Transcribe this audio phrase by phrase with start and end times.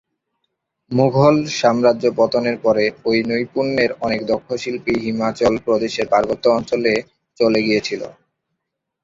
[0.91, 6.93] মুঘল সাম্রাজ্য পতনের পরে, এই নৈপুণ্যের অনেক দক্ষ শিল্পী হিমাচল প্রদেশের পার্বত্য অঞ্চলে
[7.39, 8.01] চলে গিয়েছিল।